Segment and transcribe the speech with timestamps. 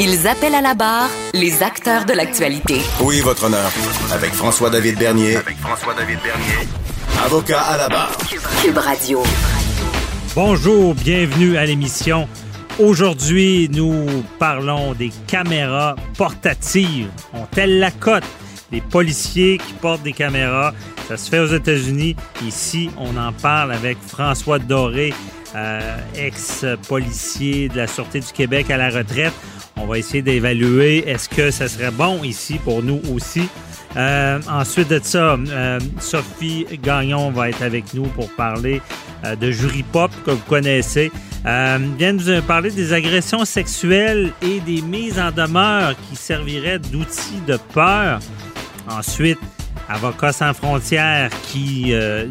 [0.00, 2.80] Ils appellent à la barre les acteurs de l'actualité.
[3.00, 3.68] Oui, votre honneur.
[4.12, 5.34] Avec François-David Bernier.
[5.34, 6.68] Avec François-David Bernier.
[7.24, 8.16] Avocat à la barre.
[8.62, 9.24] Cube Radio.
[10.36, 12.28] Bonjour, bienvenue à l'émission.
[12.78, 17.10] Aujourd'hui, nous parlons des caméras portatives.
[17.32, 18.22] Ont-elles la cote?
[18.70, 20.74] Les policiers qui portent des caméras,
[21.08, 22.14] ça se fait aux États-Unis.
[22.46, 25.12] Ici, on en parle avec François Doré,
[25.56, 29.32] euh, ex-policier de la Sûreté du Québec à la retraite.
[29.80, 33.48] On va essayer d'évaluer est-ce que ça serait bon ici pour nous aussi.
[33.96, 38.82] Euh, ensuite de ça, euh, Sophie Gagnon va être avec nous pour parler
[39.24, 41.10] euh, de Jury Pop que vous connaissez.
[41.46, 47.40] Euh, vient nous parler des agressions sexuelles et des mises en demeure qui serviraient d'outils
[47.46, 48.20] de peur.
[48.90, 49.38] Ensuite,
[49.88, 52.24] Avocat sans frontières qui a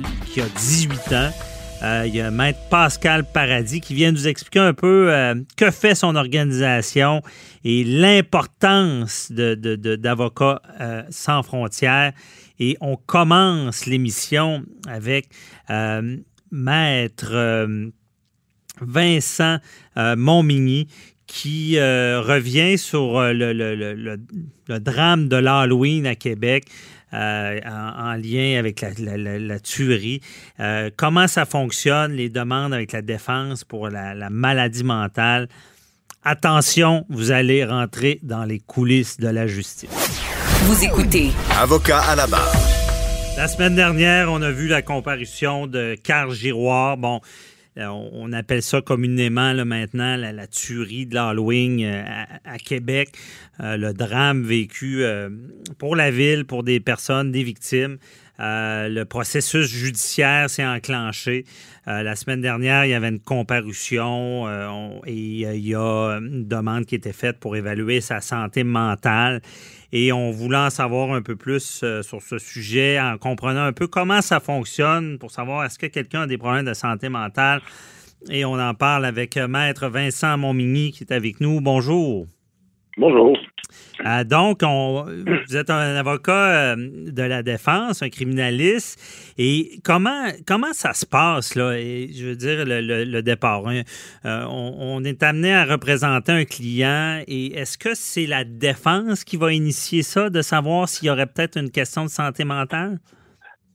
[0.57, 1.31] 18 ans.
[1.83, 5.69] Euh, il y a Maître Pascal Paradis qui vient nous expliquer un peu euh, que
[5.69, 7.21] fait son organisation
[7.63, 12.13] et l'importance de, de- d'Avocats euh, sans frontières.
[12.59, 15.29] Et on commence l'émission avec
[15.69, 16.17] euh,
[16.51, 17.89] Maître euh,
[18.81, 19.57] Vincent
[19.97, 20.87] euh, Montmigny
[21.27, 24.19] qui euh, revient sur euh, le, le- le- le-
[24.67, 26.65] le drame de l'Halloween à Québec.
[27.13, 30.19] euh, en, en lien avec la, la- la- la tuerie.
[30.59, 35.47] Euh, comment ça fonctionne, les demandes avec la défense pour la, la maladie mentale?
[36.25, 39.89] Attention, vous allez rentrer dans les coulisses de la justice.
[40.63, 42.51] Vous écoutez Avocat à la barre.
[43.37, 46.97] La semaine dernière, on a vu la comparution de Carl Giroir.
[46.97, 52.03] Bon, euh, on on appelle ça communément maintenant la, tuerie de l'Halloween euh,
[52.43, 53.17] à, Québec,
[53.59, 55.29] Euh, le drame vécu euh,
[55.79, 57.97] pour la ville, pour des personnes, des victimes.
[58.39, 61.45] Euh, le processus judiciaire s'est enclenché.
[61.87, 66.47] Euh, la semaine dernière, il y avait une comparution euh, et il y a une
[66.47, 69.41] demande qui était faite pour évaluer sa santé mentale.
[69.91, 73.87] Et on voulait en savoir un peu plus sur ce sujet en comprenant un peu
[73.87, 77.61] comment ça fonctionne pour savoir est-ce que quelqu'un a des problèmes de santé mentale.
[78.29, 81.61] Et on en parle avec Maître Vincent Montmigny qui est avec nous.
[81.61, 82.27] Bonjour.
[82.97, 83.37] Bonjour.
[84.05, 85.03] Euh, donc, on,
[85.47, 89.33] vous êtes un avocat euh, de la défense, un criminaliste.
[89.37, 91.73] Et comment, comment ça se passe, là?
[91.73, 93.67] Je veux dire, le, départ.
[93.67, 93.81] hein?
[94.25, 97.21] Euh, on, est amené à représenter un client.
[97.27, 101.27] Et est-ce que c'est la défense qui va initier ça, de savoir s'il y aurait
[101.27, 102.99] peut-être une question de santé mentale?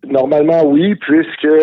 [0.05, 1.55] Normalement, oui, puisque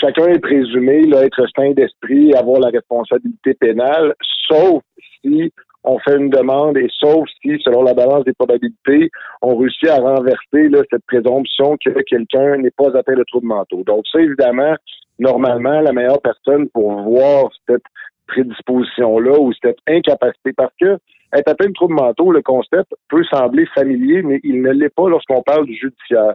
[0.00, 4.14] chacun est présumé là, être sain d'esprit et avoir la responsabilité pénale,
[4.48, 4.82] sauf
[5.20, 5.52] si
[5.84, 9.10] on fait une demande et sauf si, selon la balance des probabilités,
[9.40, 13.82] on réussit à renverser là, cette présomption que quelqu'un n'est pas atteint de troubles mentaux.
[13.84, 14.76] Donc ça, évidemment,
[15.18, 17.82] normalement, la meilleure personne pour voir cette
[18.28, 20.98] prédisposition-là ou cette incapacité, parce que
[21.34, 25.08] être atteint de troubles mentaux, le concept peut sembler familier, mais il ne l'est pas
[25.08, 26.34] lorsqu'on parle du judiciaire.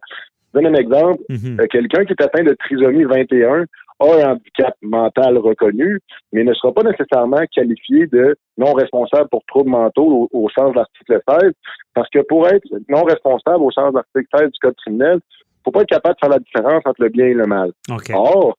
[0.54, 1.22] Je donne un exemple.
[1.30, 1.60] Mhm.
[1.60, 3.66] Euh, Quelqu'un qui est atteint de trisomie 21
[4.00, 6.00] a un handicap mental reconnu,
[6.32, 10.72] mais ne sera pas nécessairement qualifié de non responsable pour troubles mentaux au, au sens
[10.72, 11.52] de l'article 16,
[11.94, 15.20] parce que pour être non responsable au sens de l'article 16 du Code criminel,
[15.68, 17.72] faut pas être capable de faire la différence entre le bien et le mal.
[18.14, 18.58] Or,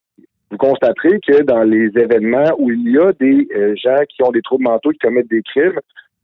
[0.51, 4.31] vous constaterez que dans les événements où il y a des euh, gens qui ont
[4.31, 5.79] des troubles mentaux qui commettent des crimes,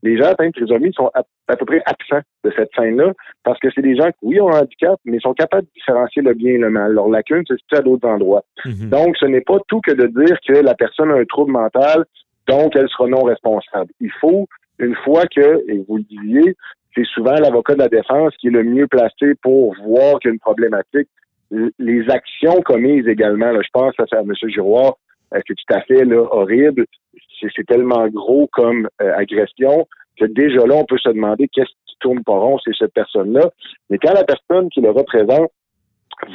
[0.05, 3.11] les gens atteints de trisomie sont à, à peu près absents de cette scène-là
[3.43, 6.21] parce que c'est des gens qui, oui, ont un handicap, mais sont capables de différencier
[6.21, 6.93] le bien et le mal.
[6.93, 8.43] Leur lacune se situe à d'autres endroits.
[8.65, 8.89] Mhm.
[8.89, 12.05] Donc, ce n'est pas tout que de dire que la personne a un trouble mental,
[12.47, 13.91] donc elle sera non responsable.
[13.99, 14.47] Il faut,
[14.79, 16.55] une fois que, et vous le disiez,
[16.95, 20.31] c'est souvent l'avocat de la défense qui est le mieux placé pour voir qu'il y
[20.31, 21.09] a une problématique.
[21.79, 24.33] Les actions commises également, là, je pense à, à M.
[24.47, 24.93] Giroir,
[25.31, 26.85] c'est tout à fait là, horrible?
[27.39, 29.87] C'est tellement gros comme euh, agression
[30.17, 33.49] que déjà là, on peut se demander qu'est-ce qui tourne pas rond, c'est cette personne-là.
[33.89, 35.49] Mais quand la personne qui le représente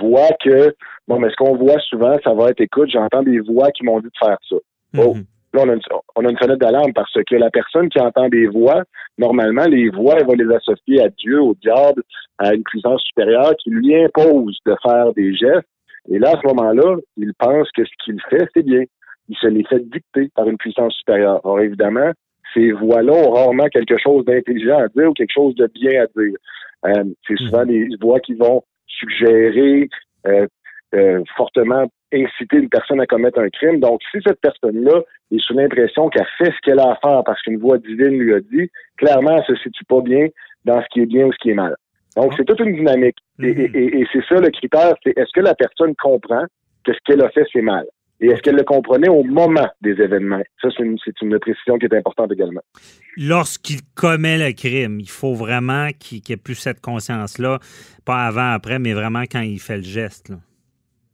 [0.00, 0.74] voit que,
[1.08, 4.00] bon, mais ce qu'on voit souvent, ça va être, écoute, j'entends des voix qui m'ont
[4.00, 4.56] dit de faire ça.
[4.98, 5.24] Oh, Mhm.
[5.54, 5.80] là, on a, une,
[6.16, 8.82] on a une sonnette d'alarme parce que la personne qui entend des voix,
[9.18, 12.02] normalement, les voix, elle va les associer à Dieu, au diable,
[12.38, 15.66] à une puissance supérieure qui lui impose de faire des gestes.
[16.10, 18.82] Et là, à ce moment-là, il pense que ce qu'il fait, c'est bien.
[19.30, 21.40] Il se les fait dicter par une puissance supérieure.
[21.44, 22.10] Alors, évidemment,
[22.52, 26.06] ces voix-là ont rarement quelque chose d'intelligent à dire ou quelque chose de bien à
[26.20, 26.36] dire.
[26.84, 29.88] Euh, c'est souvent des voix qui vont suggérer,
[30.26, 30.46] euh,
[30.94, 33.78] euh, fortement inciter une personne à commettre un crime.
[33.78, 35.00] Donc, si cette personne-là
[35.30, 38.34] est sous l'impression qu'elle fait ce qu'elle a à faire parce qu'une voix divine lui
[38.34, 40.26] a dit, clairement, elle se situe pas bien
[40.64, 41.76] dans ce qui est bien ou ce qui est mal.
[42.16, 43.18] Donc, c'est toute une dynamique.
[43.40, 46.44] Et, et- et- et c'est ça le critère, c'est est-ce que la personne comprend
[46.84, 47.86] que ce qu'elle a fait, c'est mal?
[48.20, 50.42] Et est-ce qu'elle le comprenait au moment des événements?
[50.60, 52.60] Ça, c'est une, précision qui est importante également.
[53.16, 57.58] Lorsqu'il commet le crime, il faut vraiment qu'il qu'il ait plus cette conscience-là,
[58.04, 60.28] pas avant, après, mais vraiment quand il fait le geste.
[60.28, 60.36] là.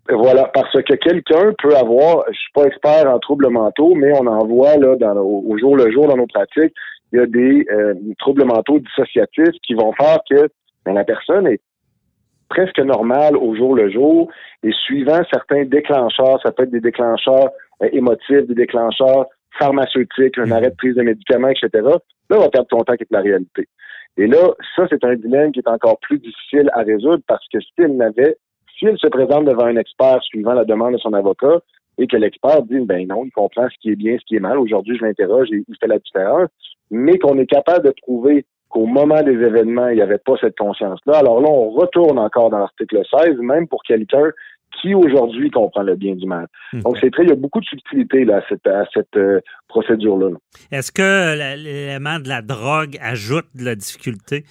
[0.08, 4.26] Voilà, parce que quelqu'un peut avoir, je suis pas expert en troubles mentaux, mais on
[4.26, 6.74] en voit là dans, au, au jour le jour dans nos pratiques,
[7.12, 10.48] il y a des euh, troubles mentaux dissociatifs qui vont faire que
[10.84, 11.60] ben, la personne est
[12.48, 14.30] presque normale au jour le jour
[14.62, 17.50] et suivant certains déclencheurs, ça peut être des déclencheurs
[17.82, 19.26] euh, émotifs, des déclencheurs
[19.58, 21.68] pharmaceutiques, un arrêt de prise de médicaments, etc.
[21.72, 21.98] Là,
[22.30, 23.68] on va perdre contact avec la réalité.
[24.18, 27.58] Et là, ça, c'est un dilemme qui est encore plus difficile à résoudre parce que
[27.60, 28.36] s'il n'avait
[28.78, 31.60] s'il se présente devant un expert suivant la demande de son avocat
[31.98, 34.40] et que l'expert dit ben non, il comprend ce qui est bien, ce qui est
[34.40, 36.50] mal, aujourd'hui je l'interroge et il fait la différence,
[36.90, 38.44] mais qu'on est capable de trouver
[38.76, 42.50] qu'au moment des événements, il n'y avait pas cette conscience-là, alors là, on retourne encore
[42.50, 44.30] dans l'article 16, même pour quelqu'un
[44.82, 46.46] qui aujourd'hui comprend le bien du mal.
[46.74, 49.40] Donc c'est très, il y a beaucoup de subtilité là, à cette, à cette euh,
[49.68, 50.28] procédure-là.
[50.30, 50.36] là.
[50.70, 54.44] Est-ce que l'élément de la drogue ajoute de la difficulté?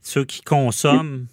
[0.00, 1.26] Ceux qui consomment?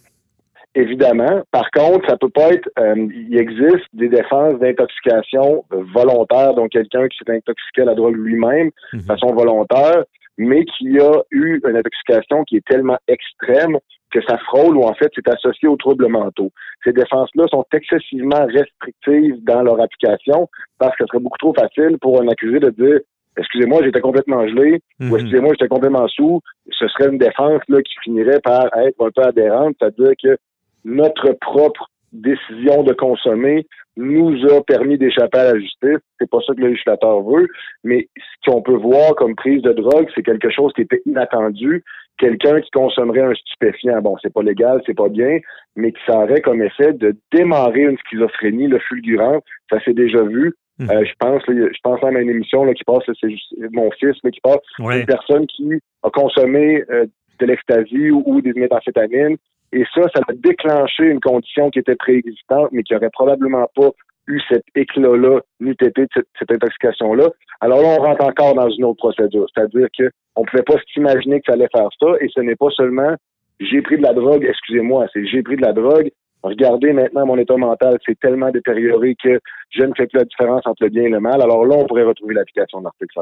[0.76, 1.42] Évidemment.
[1.52, 2.70] Par contre, ça peut pas être.
[2.78, 8.18] euh, il existe des défenses d'intoxication volontaire, donc quelqu'un qui s'est intoxiqué à la drogue
[8.18, 10.04] lui-même de façon volontaire,
[10.38, 13.78] mais qui a eu une intoxication qui est tellement extrême
[14.12, 16.52] que ça frôle ou en fait c'est associé aux troubles mentaux.
[16.84, 20.50] Ces défenses-là sont excessivement restrictives dans leur application
[20.80, 23.00] parce que ce serait beaucoup trop facile pour un accusé de dire
[23.38, 25.16] excusez-moi, j'étais complètement gelé, ou Mhm.
[25.16, 26.40] excusez-moi, j'étais complètement sous,
[26.72, 30.38] ce serait une défense là, qui finirait par être un peu adhérente, c'est-à-dire que
[30.86, 31.90] notre propre
[32.22, 33.66] décision de consommer
[33.98, 36.00] nous a permis d'échapper à la justice.
[36.20, 37.48] C'est pas ça que le législateur veut,
[37.84, 41.84] mais ce qu'on peut voir comme prise de drogue, c'est quelque chose qui était inattendu.
[42.18, 45.40] Quelqu'un qui consommerait un stupéfiant, bon, c'est pas légal, c'est pas bien,
[45.76, 49.40] mais qui ça aurait comme effet de démarrer une schizophrénie, le fulgurant.
[49.70, 50.54] Ça s'est déjà vu.
[50.80, 50.90] Mhm.
[50.92, 53.90] Euh, je pense, je pense même à une émission là, qui passe, c'est juste mon
[53.92, 55.00] fils là, qui passe, Ouais.
[55.00, 55.72] une personne qui
[56.04, 57.06] a consommé euh,
[57.40, 59.38] de l'ecstasy ou, ou des méthamphétamines.
[59.74, 63.90] Et ça, ça a déclenché une condition qui était préexistante, mais qui aurait probablement pas
[64.28, 67.30] eu cet éclat-là, été de cette, cette intoxication-là.
[67.62, 69.46] Alors là, on rentre encore dans une autre procédure.
[69.54, 72.70] C'est-à-dire que on pouvait pas s'imaginer que ça allait faire ça, et ce n'est pas
[72.72, 73.16] seulement
[73.60, 76.10] j'ai pris de la drogue, excusez-moi, c'est j'ai pris de la drogue.
[76.44, 79.40] Regardez maintenant mon état mental, c'est tellement détérioré que
[79.70, 81.42] je ne fais plus la différence entre le bien et le mal.
[81.42, 83.14] Alors là, on pourrait retrouver l'application de l'article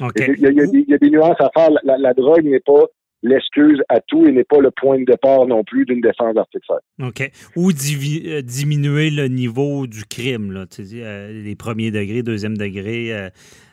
[0.00, 0.08] 16.
[0.08, 0.20] OK.
[0.20, 1.70] Et Il y, a, il y a des- il y a des nuances à faire.
[1.82, 2.84] La, la drogue n'est pas
[3.22, 6.64] l'excuse à tout et n'est pas le point de départ non plus d'une défense d'article
[6.98, 7.08] 16.
[7.08, 7.30] OK.
[7.56, 10.64] Ou divi- euh, diminuer le niveau du crime, là,
[10.94, 13.28] euh, les premiers degrés, deuxième degré, euh,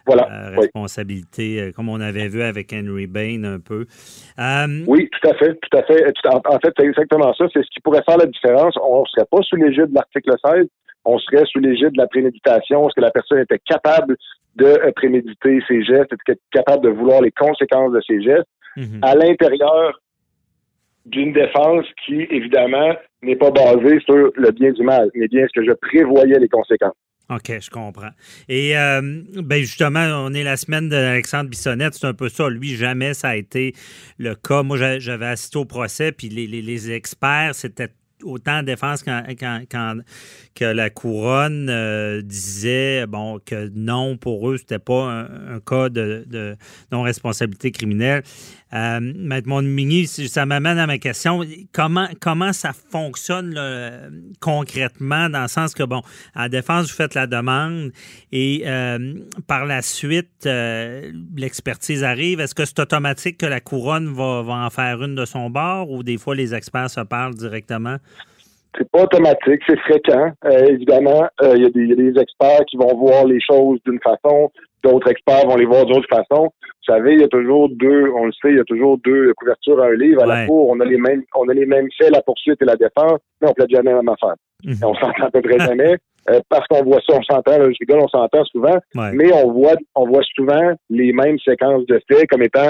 [0.05, 0.27] Voilà.
[0.31, 3.85] euh, responsabilité, comme on avait vu avec Henry Bain un peu.
[4.87, 6.03] Oui, tout à fait, tout à fait.
[6.25, 7.45] En, en fait, c'est exactement ça.
[7.53, 8.75] C'est ce qui pourrait faire la différence.
[8.83, 10.65] On ne serait pas sous l'égide de l'article 16,
[11.05, 12.87] on serait sous l'égide de la préméditation.
[12.87, 14.17] Est-ce que la personne était capable
[14.57, 18.47] de préméditer ses gestes, était capable de vouloir les conséquences de ses gestes
[18.77, 18.99] mhm.
[19.01, 19.99] à l'intérieur
[21.05, 22.93] d'une défense qui, évidemment,
[23.23, 26.49] n'est pas basée sur le bien du mal, mais bien ce que je prévoyais les
[26.49, 26.95] conséquences.
[27.29, 28.11] OK, je comprends.
[28.47, 29.01] Et euh,
[29.43, 32.49] ben justement, on est la semaine d'Alexandre Bissonnette, c'est un peu ça.
[32.49, 33.73] Lui, jamais ça a été
[34.17, 34.63] le cas.
[34.63, 37.89] Moi, j'a- j'avais assisté au procès, puis les, les- les experts, c'était
[38.23, 39.99] autant en défense qu'en- qu'en- qu'en-
[40.55, 45.89] que la couronne euh, disait bon que non, pour eux, c'était pas un, un cas
[45.89, 46.55] de, de
[46.93, 48.23] non-responsabilité criminelle.
[48.73, 51.41] Euh, Maître Montmigny, si- ça m'amène à ma question.
[51.71, 53.57] Comment, ça fonctionne
[54.39, 56.01] concrètement, dans le sens que, bon,
[56.35, 57.91] en défense, vous faites la demande
[58.31, 59.13] et euh,
[59.47, 62.39] par la suite, euh, l'expertise arrive.
[62.39, 66.03] Est-ce que c'est automatique que la couronne va en faire une de son bord ou
[66.03, 67.97] des fois les experts se parlent directement?
[68.77, 70.31] C'est pas automatique, c'est fréquent.
[70.45, 74.51] Euh, évidemment, euh, il y, a des experts qui vont voir les choses d'une façon,
[74.83, 76.51] d'autres experts vont les voir d'une autre façon.
[76.61, 79.33] Vous savez, il y a toujours deux, on le sait, il y a toujours deux
[79.35, 80.23] couvertures à un livre.
[80.23, 82.65] À la cour, on a les mêmes, on a les mêmes faits, la poursuite et
[82.65, 84.35] la défense, mais on plaide jamais la même affaire.
[84.63, 84.75] Mhm.
[84.83, 85.97] On s'entend à peu près jamais.
[86.29, 88.77] Euh, parce qu'on voit ça, on s'entend, je rigole, on s'entend souvent,
[89.13, 92.69] mais on voit, on voit souvent les mêmes séquences de faits comme étant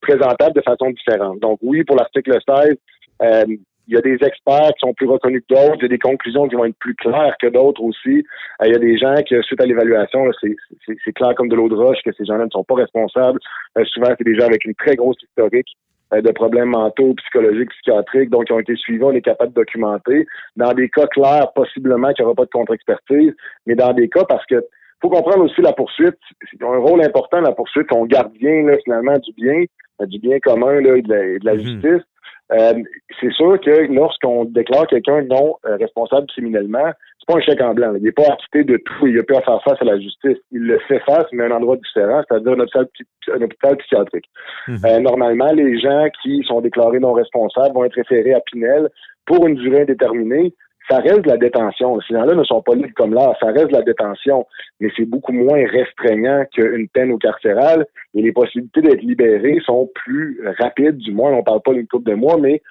[0.00, 1.38] présentables de façon différente.
[1.40, 2.76] Donc oui, pour l'article 16,
[3.22, 3.44] euh,
[3.86, 5.98] il y a des experts qui sont plus reconnus que d'autres, il y a des
[5.98, 8.24] conclusions qui vont être plus claires que d'autres aussi.
[8.62, 11.68] Euh, il y a des gens qui, suite à l'évaluation, c'est clair comme de l'eau
[11.68, 13.38] de roche que ces gens-là ne sont pas responsables.
[13.78, 15.76] Euh, souvent, c'est des gens avec une très grosse historique
[16.12, 19.60] euh, de problèmes mentaux, psychologiques, psychiatriques, donc qui ont été suivis, on est capable de
[19.60, 20.26] documenter.
[20.56, 23.32] Dans des cas clairs, possiblement qu'il n'y aura pas de contre-expertise,
[23.66, 24.64] mais dans des cas parce que
[25.02, 26.16] faut comprendre aussi la poursuite.
[26.50, 27.92] C'est un rôle important, la poursuite.
[27.92, 29.64] On garde bien, finalement, du bien,
[30.00, 31.60] du bien commun là, et de la, mhm.
[31.60, 32.02] justice.
[32.54, 32.74] Euh,
[33.20, 37.74] c'est sûr que lorsqu'on déclare quelqu'un non euh, responsable criminellement, c'est pas un chèque en
[37.74, 37.94] blanc.
[37.96, 39.06] Il n'est pas acquitté de tout.
[39.06, 40.38] Il a pu faire face à la justice.
[40.52, 44.26] Il le fait face, mais à un endroit différent, c'est-à-dire un hôpital, psychiatrique.
[44.68, 44.78] Mhm.
[44.84, 48.88] Euh, normalement, les gens qui sont déclarés non responsables vont être référés à Pinel
[49.26, 50.54] pour une durée indéterminée
[50.88, 51.98] ça reste de la détention.
[52.06, 54.46] Ces gens-là ne sont pas libres comme là, ça reste de la détention,
[54.80, 59.90] mais c'est beaucoup moins restreignant qu'une peine au carcéral et les possibilités d'être libérés sont
[59.94, 62.62] plus rapides, du moins, on parle pas d'une couple de mois, mais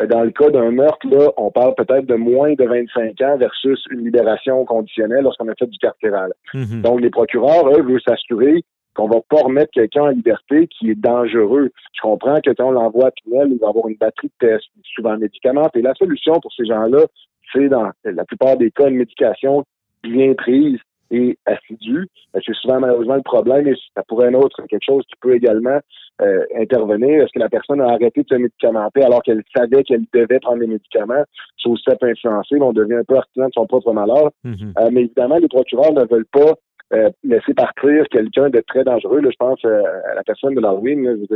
[0.00, 3.36] euh, dans le cas d'un meurtre, là, on parle peut-être de moins de 25 ans
[3.36, 6.32] versus une libération conditionnelle lorsqu'on a fait du carcéral.
[6.54, 6.80] Mm-hmm.
[6.82, 8.64] Donc, les procureurs, eux, veulent s'assurer
[8.94, 11.70] qu'on va pas remettre quelqu'un en liberté qui est dangereux.
[11.94, 14.68] Je comprends que quand on l'envoie à Pinel, il va avoir une batterie de tests,
[14.94, 15.70] souvent médicaments.
[15.74, 17.06] Et la solution pour ces gens-là,
[17.52, 19.64] c'est dans la plupart des cas une médication
[20.02, 20.78] bien prise
[21.10, 22.08] et assidue.
[22.34, 25.34] Euh, c'est souvent malheureusement le problème et ça pourrait être autre quelque chose qui peut
[25.34, 25.78] également
[26.22, 27.22] euh, intervenir.
[27.22, 30.60] Est-ce que la personne a arrêté de se médicamenter alors qu'elle savait qu'elle devait prendre
[30.60, 31.24] des médicaments?
[31.62, 34.30] Chose ça peut influencer, on devient un peu artisan de son propre malheur.
[34.44, 34.72] Mm-hmm.
[34.78, 36.54] Euh, mais évidemment, les procureurs ne veulent pas
[36.94, 39.20] euh, laisser partir quelqu'un de très dangereux.
[39.20, 41.26] Là, je pense euh, à la personne de Darwin,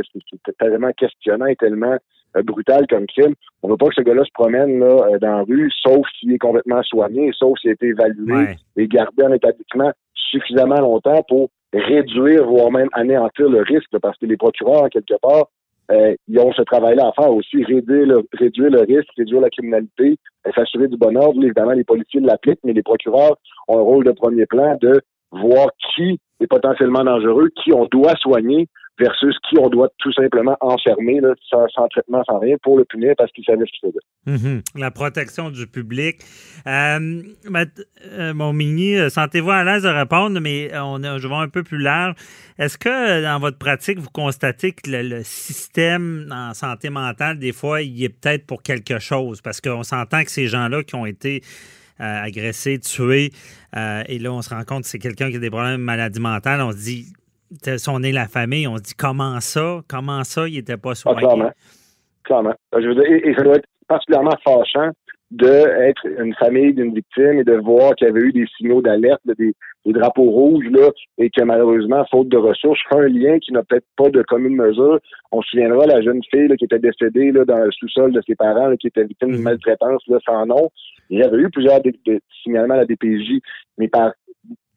[0.45, 1.97] c'est tellement questionnant et tellement
[2.43, 3.33] brutal comme crime.
[3.63, 6.37] On veut pas que ce gars-là se promène là, dans la rue, sauf s'il est
[6.37, 12.45] complètement soigné, sauf s'il a été évalué et gardé en établissement suffisamment longtemps pour réduire,
[12.45, 15.47] voire même anéantir le risque, parce que les procureurs, quelque part,
[16.27, 20.17] ils ont ce travail-là à faire aussi, réduire le, réduire le risque, réduire la criminalité,
[20.55, 21.41] s'assurer du bon ordre.
[21.43, 25.01] Évidemment, les policiers l'appliquent, mais les procureurs ont un rôle de premier plan de
[25.31, 28.67] voir qui est potentiellement dangereux, qui on doit soigner
[28.99, 33.31] versus qui on doit tout simplement enfermer sans, traitement, sans rien pour le punir parce
[33.31, 34.47] qu'il savait ce qu'il faisait.
[34.47, 34.61] Mhm.
[34.75, 36.17] La protection du public.
[36.65, 37.21] Euh,
[38.11, 41.63] euh, mon mini, euh, sentez-vous à l'aise de répondre, mais on je vais un peu
[41.63, 42.15] plus large.
[42.57, 47.81] Est-ce que dans votre pratique, vous constatez que le, système en santé mentale, des fois,
[47.81, 49.41] il est peut-être pour quelque chose?
[49.41, 51.41] Parce qu'on s'entend que ces gens-là qui ont été
[51.99, 53.31] euh, agressé, tué.
[53.75, 55.83] Euh, et là, on se rend compte que c'est quelqu'un qui a des problèmes de
[55.83, 56.61] maladie mentale.
[56.61, 57.07] On se dit,
[57.87, 59.81] on est la famille, on se dit comment ça?
[59.87, 61.19] Comment ça, il n'était pas ah, soigné?
[61.19, 61.51] clairement.
[62.23, 62.53] Clairement.
[62.73, 64.91] Je veux dire, et, ça doit être particulièrement fâchant
[65.31, 69.21] d'être une famille d'une victime et de voir qu'il y avait eu des signaux d'alerte,
[69.37, 69.53] des,
[69.85, 73.85] drapeaux rouges, là, et que malheureusement, faute de ressources, je un lien qui n'a peut-être
[73.97, 74.99] pas de commune mesure.
[75.31, 78.35] On se souviendra la jeune fille qui était décédée là, dans le sous-sol de ses
[78.35, 79.43] parents, qui était victime d'une mm-hmm.
[79.43, 80.69] maltraitance là, sans nom.
[81.09, 81.79] Il y avait eu plusieurs
[82.43, 83.39] signalements à la DPJ,
[83.77, 84.11] mais par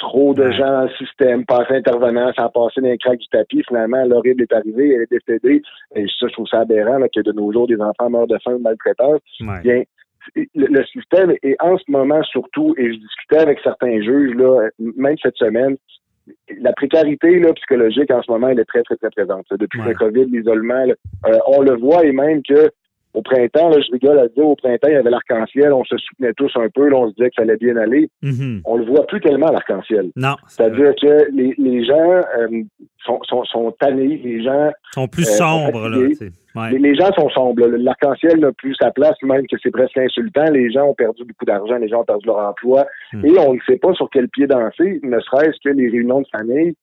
[0.01, 3.19] trop de gens dans le système, pas assez intervenants, ça a passé dans les craques
[3.19, 3.63] du tapis.
[3.69, 5.63] Finalement, l'horrible est arrivé, elle est décédée.
[5.95, 8.55] Et ça, je trouve ça aberrant que de nos jours, des enfants meurent de faim
[8.55, 9.21] ou maltraitance.
[9.63, 9.83] Bien,
[10.55, 15.17] le, système est en ce moment surtout, et je discutais avec certains juges, là, même
[15.23, 15.77] cette semaine,
[16.61, 19.47] la précarité là, psychologique en ce moment, elle est très, très, très présente.
[19.51, 20.85] Depuis le COVID, l'isolement,
[21.27, 22.71] euh, on le voit et même que
[23.13, 25.97] au printemps, là, je rigole à dire, au printemps, il y avait l'arc-en-ciel, on se
[25.97, 28.09] soutenait tous un peu, là, on se disait que ça allait bien aller.
[28.23, 28.61] Mm-hmm.
[28.65, 30.11] On le voit plus tellement, l'arc-en-ciel.
[30.15, 30.37] Non.
[30.47, 32.63] C'est-à-dire que les, les gens euh,
[33.05, 34.71] sont, sont, sont, tannés, les gens...
[34.93, 35.99] sont plus euh, sombres, là.
[36.71, 37.67] Les, les, gens sont sombres.
[37.67, 40.51] L'arc-en-ciel n'a plus sa place, même que c'est presque insultant.
[40.53, 42.87] Les gens ont perdu beaucoup d'argent, les gens ont perdu leur emploi.
[43.13, 43.25] Mm.
[43.25, 46.27] Et on ne sait pas sur quel pied danser, ne serait-ce que les réunions de
[46.33, 46.75] famille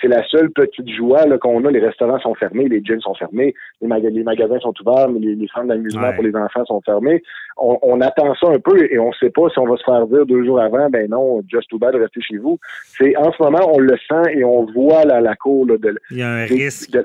[0.00, 1.70] c'est la seule petite joie qu'on a.
[1.70, 5.68] Les restaurants sont fermés, les gyms sont fermés, les, magasins sont ouverts, mais les, centres
[5.68, 7.22] d'amusement pour les enfants sont fermés.
[7.56, 10.06] On, attend ça un peu et on ne sait pas si on va se faire
[10.06, 12.58] dire deux jours avant, ben non, just too bad, restez chez vous.
[12.98, 15.78] C'est en ce moment, on le sent et on voit la, la cour de.
[16.10, 16.98] Il y a un risque.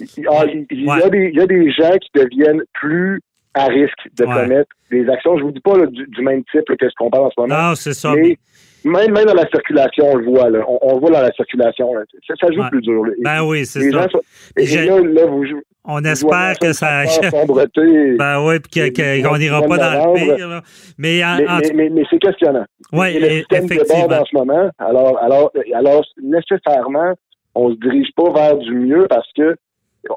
[0.00, 3.20] il y a des gens qui deviennent plus
[3.56, 5.38] à risque de commettre des actions.
[5.38, 7.68] Je vous dis pas du, même type que ce qu'on parle en ce moment.
[7.70, 8.12] Non, c'est ça.
[8.14, 8.36] Mais,
[8.84, 10.60] même, même dans la circulation, on le voit, là.
[10.68, 11.92] On, on le voit dans la circulation.
[11.94, 12.02] là.
[12.26, 12.68] Ça, ça joue Ouais.
[12.70, 13.04] plus dur.
[13.04, 13.12] là.
[13.18, 14.06] Ben oui, c'est ça.
[14.06, 14.20] gens
[14.56, 15.44] et, là, là, vous,
[15.84, 17.04] On espère que ça...
[17.30, 18.16] sombreté.
[18.18, 20.48] Ben oui, puis qu'on n'ira pas dans le pire.
[20.48, 20.62] là.
[20.98, 22.66] Mais, en- mais, en- mais, mais, mais c'est questionnant.
[22.92, 24.06] Système effectivement.
[24.20, 24.70] en ce moment.
[24.78, 27.14] Alors, alors, alors, nécessairement,
[27.54, 29.56] on se dirige pas vers du mieux parce que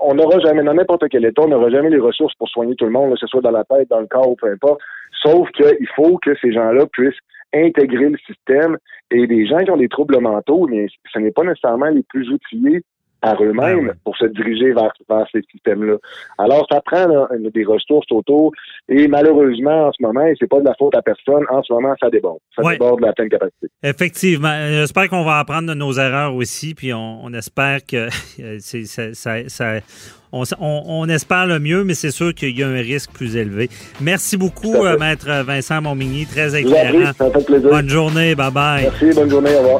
[0.09, 2.85] on n'aura jamais, dans n'importe quel état, on n'aura jamais les ressources pour soigner tout
[2.85, 4.81] le monde, que ce soit dans la tête, dans le corps ou peu importe.
[5.21, 7.19] Sauf qu'il faut que ces gens-là puissent
[7.53, 8.77] intégrer le système
[9.11, 12.27] et les gens qui ont des troubles mentaux, mais ce n'est pas nécessairement les plus
[12.31, 12.81] outillés
[13.21, 13.93] par eux-mêmes Ben ouais.
[14.03, 15.95] pour se diriger vers, vers ces systèmes-là.
[16.37, 18.51] Alors, ça prend là, des ressources autour
[18.87, 21.73] et malheureusement, en ce moment, et c'est pas de la faute à personne, en ce
[21.73, 22.39] moment, ça déborde.
[22.55, 22.73] Ça Ouais.
[22.73, 23.67] déborde de la pleine capacité.
[23.83, 24.47] Effectivement.
[24.53, 28.07] Euh, J'espère qu'on va apprendre de nos erreurs aussi, puis on, on espère que
[28.41, 29.79] euh, c'est- ça, ça- ça-
[30.31, 33.35] on, on- on espère le mieux, mais c'est sûr qu'il y a un risque plus
[33.35, 33.69] élevé.
[34.01, 37.11] Merci beaucoup, euh, Maître Vincent Monmigny, très éclairant.
[37.17, 37.69] ça me fait plaisir.
[37.69, 38.83] Bonne journée, bye bye.
[38.83, 39.79] Merci, bonne journée, au revoir.